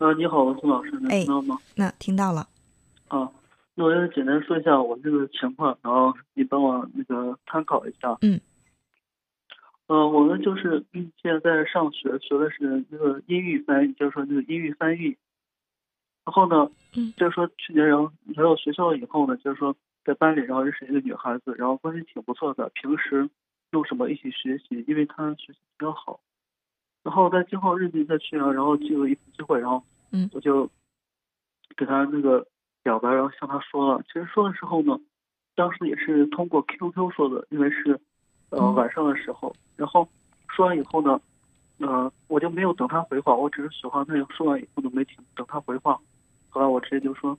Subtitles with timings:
[0.00, 1.58] 呃，你好，宋老师，能听到吗？
[1.76, 2.48] 那听到了。
[3.08, 3.30] 啊，
[3.74, 8.16] 那我就简单说一下我这个情况，然后你帮我那个参考一下。
[8.22, 8.40] 嗯。
[9.88, 10.82] 呃，我们就是
[11.20, 15.18] 现在上学，学的是那个英语翻译，就是说那个英语翻译。
[16.24, 19.76] 然后呢，嗯，就是说去年然后来到学校以后呢，就是说
[20.06, 23.28] 在班里然后认识一个女孩子，然后关系挺不错的，平时
[23.72, 26.20] 用什么一起学习，因为她学习比较好。
[27.02, 29.82] 然后在今后日子再去啊，然后就有一次机会，然后
[30.12, 30.68] 嗯，我就
[31.76, 32.46] 给他那个
[32.82, 34.02] 表白，然后向他说了。
[34.06, 34.98] 其实说的时候呢，
[35.54, 37.98] 当时也是通过 QQ 说的，因为是
[38.50, 39.54] 呃晚上的时候。
[39.76, 40.06] 然后
[40.48, 41.20] 说完以后呢，
[41.78, 44.14] 呃，我就没有等他回话，我只是喜欢他。
[44.34, 45.98] 说完以后呢，没听等他回话。
[46.50, 47.38] 后来我直接就说，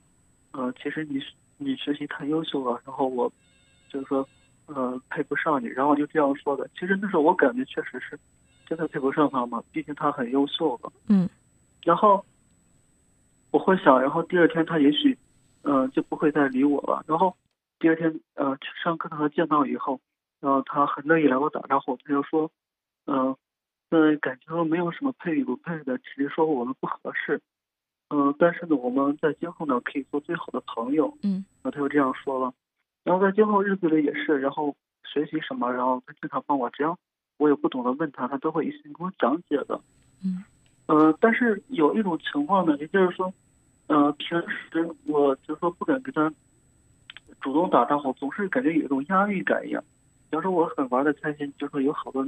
[0.53, 1.21] 呃，其实你
[1.57, 3.31] 你学习太优秀了，然后我
[3.89, 4.27] 就是说
[4.65, 6.67] 呃配不上你，然后就这样说的。
[6.73, 8.17] 其实那时候我感觉确实是
[8.71, 10.93] 真的配不上他嘛，毕竟他很优秀了。
[11.09, 11.29] 嗯。
[11.83, 12.23] 然后
[13.51, 15.17] 我会想，然后第二天他也许
[15.61, 17.03] 呃就不会再理我了。
[17.05, 17.35] 然后
[17.79, 19.99] 第二天呃去上课和他见到以后，
[20.39, 22.49] 然后他很乐意来我打招呼，他就说，
[23.07, 23.35] 嗯，
[23.89, 27.41] 在感情中没有什么配与不配的，只是说我们不合适。
[28.09, 31.13] 嗯，但是呢，我们在今后呢可以做最好的朋友。
[31.23, 32.53] 嗯，然后他就这样说了。
[33.03, 34.73] 然后在今后日子里也是，然后
[35.03, 36.97] 学习什么，然后他经常帮我，只要
[37.41, 39.81] 我有不懂的问他，他都会一心给我讲解的。
[40.23, 40.43] 嗯，
[40.85, 43.33] 呃，但是有一种情况呢，也就是说，
[43.87, 46.31] 呃，平时我就说不敢跟他
[47.41, 49.83] 主动打招呼，总是感觉有一种压抑感一样。
[50.29, 52.23] 比方说我很玩的开心，就说有好多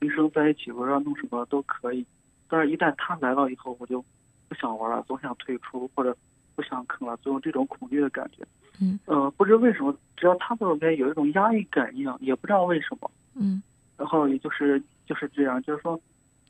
[0.00, 2.04] 女生在一起玩啊，弄什么都可以。
[2.48, 4.04] 但是，一旦他来了以后，我就。
[4.48, 6.16] 不想玩了，总想退出或者
[6.56, 8.42] 不想坑了，总有这种恐惧的感觉。
[8.80, 13.10] 嗯，呃，不知为什么，只要他在我边有一种压抑感一样，也不知道为什么。
[13.34, 13.62] 嗯，
[13.98, 16.00] 然后也就是就是这样，就是说，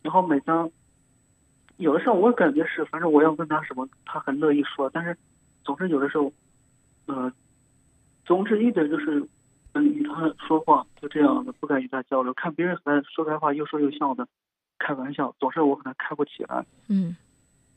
[0.02, 0.70] 然后每当
[1.78, 5.16] 有的时候我感觉是，反正我要问他什么，他很乐意说，但是
[5.64, 6.32] 总是有的时候，
[7.06, 7.32] 呃，
[8.24, 9.26] 总之一点就是
[9.72, 14.28] 嗯与他说话就这样的，不敢与他交流，看别人和他说开话又说又笑的，
[14.78, 16.64] 开玩笑，总是我和他开不起来。
[16.88, 17.16] 嗯。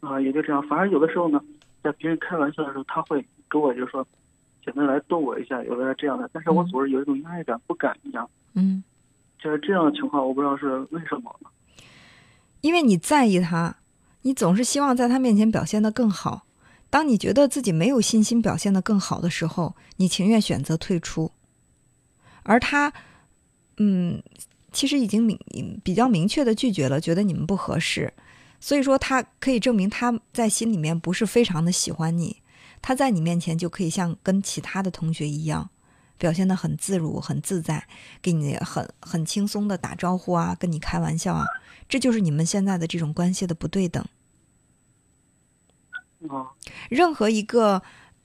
[0.01, 0.68] 啊，也就这样。
[0.68, 1.40] 反而有的时候呢，
[1.84, 4.03] 在别人开玩笑的时候，他会跟我就是说，
[4.66, 6.28] 简单来逗我一下，有的这样的。
[6.34, 8.28] 但是我总是有一种压抑感，不敢一样。
[8.56, 8.84] 嗯，
[9.44, 11.35] 就是这样的情况，我不知道是为什么？
[12.62, 13.75] 因为你在意他，
[14.22, 16.46] 你总是希望在他面前表现的更好。
[16.91, 21.31] 当你觉得自己没有信心表现的更好的时候，你情愿选择退出。
[22.44, 22.94] 而他，
[23.78, 24.22] 嗯，
[24.72, 25.40] 其实已经明
[25.84, 28.13] 比较明确的拒绝了，觉得你们不合适。
[28.59, 32.38] 所以说，他可以证明他在心里面不是非常的喜欢你。
[32.80, 35.69] 他在你面前就可以像跟其他的同学一样，
[36.21, 37.87] 表现得很自如、很自在，
[38.21, 41.43] 给你很很轻松的打招呼啊，跟你开玩笑啊。
[41.89, 44.05] 这就是你们现在的这种关系的不对等。
[46.89, 47.81] 任何一个。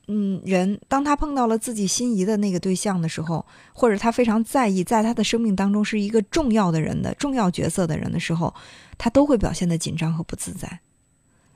[0.08, 8.54] 嗯，人当他碰到了自己心仪的那个对象的时候，或者他非常在意，在他的生命当中是一个重要的人的重要角色的人的时候，
[8.96, 10.78] 他都会表现得紧张和不自在。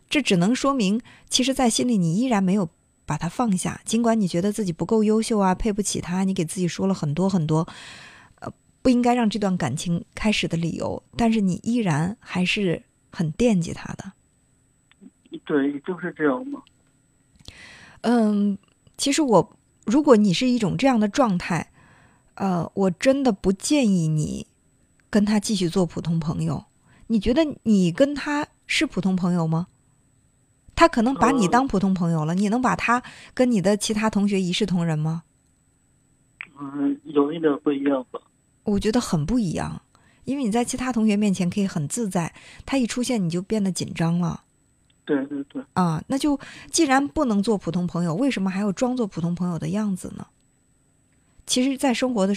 [0.09, 2.69] 这只能说明，其实，在心里你依然没有
[3.11, 3.81] 把他放下。
[3.85, 7.67] 尽管你觉得自己不够优秀啊，配不起他，你给自己说了很多很多，
[8.37, 8.49] 呃，
[8.83, 14.13] 不应该让这段感情开始的理由，但是你依然还是很惦记他的。
[15.45, 16.63] 对，就是这样嘛。
[18.03, 18.57] 嗯，
[18.97, 19.57] 其实我，
[19.87, 21.73] 如果你是一种这样的状态，
[22.35, 24.47] 呃，我真的不建议你
[25.11, 26.65] 跟他继续做普通朋友。
[27.09, 29.67] 你觉得你跟他是普通朋友吗？
[30.81, 33.03] 他可能把你当普通朋友了，你能把他
[33.35, 35.25] 跟你的其他同学一视同仁吗？
[36.59, 38.19] 嗯，有一点不一样吧。
[38.63, 39.83] 我觉得很不一样，
[40.25, 42.33] 因为你在其他同学面前可以很自在，
[42.65, 44.45] 他一出现你就变得紧张了。
[45.05, 46.41] 对对对啊，那就
[46.71, 50.29] 既然不能做普通朋友，为什么还要装作普通朋友的样子呢？
[51.47, 52.35] 其实，在生活的，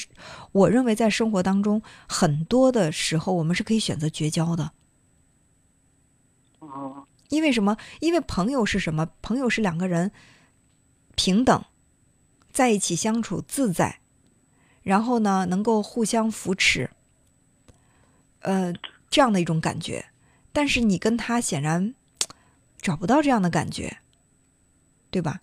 [0.52, 4.72] 我认为在生活当中，很多的时候我们是可以选择绝交的。
[7.34, 7.78] 哦，因为什么？
[8.00, 9.10] 因为朋友是什么？
[9.22, 10.12] 朋友是两个人
[11.16, 11.64] 平等
[12.52, 14.00] 在一起相处自在，
[14.82, 16.90] 然后呢，能够互相扶持，
[18.42, 18.74] 呃，
[19.10, 20.06] 这样的一种感觉。
[20.52, 21.94] 但是你跟他显然。
[22.84, 24.00] 找不到这样的感觉，
[25.10, 25.40] 对吧？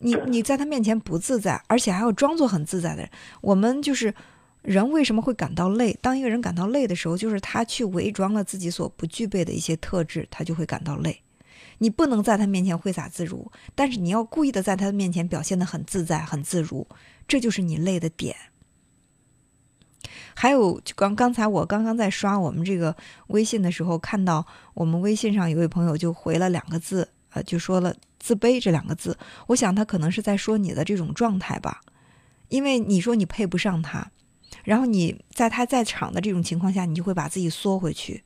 [0.00, 3.10] 你你在他面前不自在，而且还要装作很自在的人。
[3.40, 4.14] 我们就是
[4.60, 5.98] 人，为什么会感到累？
[6.02, 11.22] 当一个人感到累的时候，就是他去伪装了自己所不具备的一些特质，他就会感到累。
[11.78, 16.86] 你不能在他面前挥洒自如，但是你要故意的在他的面前表现的很自在、很自如，
[17.26, 18.36] 这就是你累的点。
[20.36, 22.94] 还有，就刚刚才我刚刚在刷我们这个
[23.28, 24.44] 微信的时候，看到
[24.74, 29.16] 我们微信上有位朋友就回了两个字，呃，就说了自卑这两个字。
[29.46, 31.80] 我想他可能是在说你的这种状态吧，
[32.48, 34.10] 因为你说你配不上他，
[34.64, 38.24] 然后你在他在场的这种情况下，你就会把自己缩回去，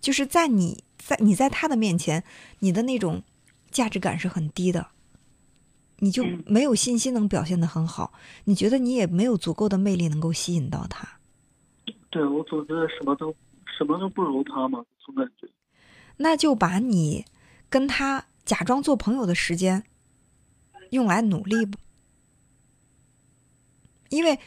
[0.00, 2.22] 就是在你在你在他的面前，
[2.60, 3.22] 你的那种
[3.70, 4.88] 价值感是很低的，
[5.98, 8.12] 你就没有信心能表现得很好，
[8.44, 11.08] 你觉得你也没有足够的魅力能够吸引到他。
[12.10, 13.34] 对我总觉得什么都
[13.78, 15.48] 什么都不如他嘛，总感觉。
[16.16, 17.24] 那就把你
[17.68, 19.84] 跟他假装做朋友的时间
[20.90, 21.78] 用来努力吧，
[24.08, 24.38] 因为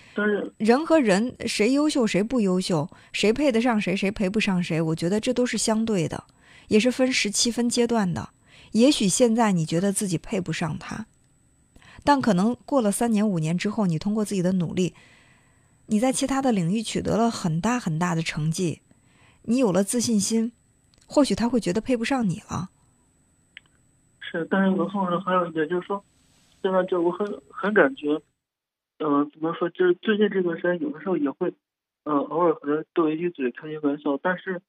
[0.57, 6.21] 人和人谁优秀谁不优秀，谁配得上谁谁配不上谁，我觉得这都是相对的，
[6.67, 8.29] 也是分时期分阶段的。
[8.71, 11.05] 也许现在你觉得自己配不上他，
[12.03, 14.93] 但可能过了三年五年之后，你通过自己的努力，
[15.87, 18.81] 你在其他的领域取得了很大很大的成绩，
[19.43, 20.51] 你有了自信心。
[21.05, 22.69] 或许他会觉得配不上你了。
[24.19, 25.19] 是，但是文浩呢？
[25.19, 26.03] 还有一点就是说，
[26.63, 28.19] 现在就我很很感觉，
[28.97, 29.69] 呃，怎么说？
[29.71, 31.53] 就是最近这段时间，有的时候也会，
[32.05, 34.59] 呃，偶尔和他斗一句嘴，开开玩笑，但是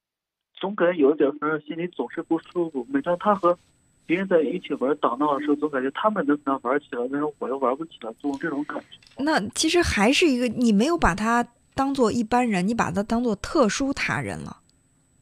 [0.55, 2.85] 总感觉有一点，反正心里总是不舒服。
[2.89, 3.57] 每当他和
[4.05, 9.23] 别人在一起玩打闹的时候，总感觉他们能跟他玩起来，但是我又玩不起来，总这种感觉。
[9.23, 14.57] 那其实还是一个，你没有把他当做一般人，你把他当做特殊他人了。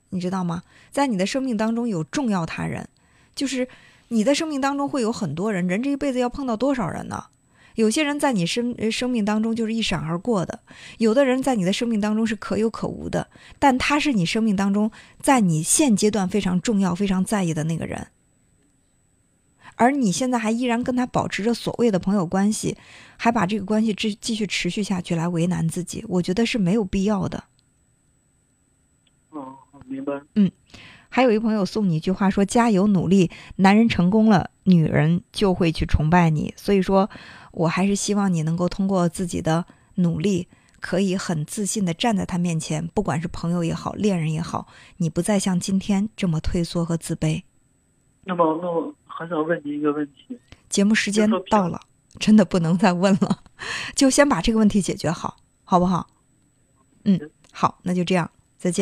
[0.10, 0.62] 你知道吗？
[0.92, 2.88] 在你的生命当中有重要他人，
[3.34, 3.68] 就是
[4.10, 5.66] 你的生命当中会有很多人。
[5.68, 7.24] 人这一辈子要碰到多少人呢？
[7.76, 10.60] 有些人在你生生命当中就是一闪而过的，
[10.98, 13.30] 有的人在你的生命当中是可有可无的，
[13.60, 18.08] 但他是你生命当中在你现阶段非常重要、非常在意的那个人。
[19.76, 22.78] 而你现在还依然跟他保持着所谓的朋友关系，
[23.18, 27.44] 还把这个关系继继续持续下去来为难自己，我觉得是没有必要的。
[29.30, 29.58] 哦。
[29.86, 30.14] 明白。
[30.36, 30.50] 嗯，
[31.16, 36.52] 还有一朋友送你一句话，说加油努力，男人成功了，女人就会去崇拜你。
[36.58, 37.08] 所以说，
[37.52, 39.64] 我还是希望你能够通过自己的
[39.98, 40.48] 努力，
[40.80, 44.66] 可以很自信的站在他面前，不管是朋友也好，恋人也好，
[44.98, 47.44] 你不再像今天这么退缩和自卑。
[48.24, 50.40] 那么，那我还想问你一个问题。
[50.68, 51.80] 节目时间到了，
[52.18, 53.44] 真的不能再问了，
[53.94, 56.08] 就先把这个问题解决好，好不好？
[57.06, 58.82] 嗯，好，那就这样，再见。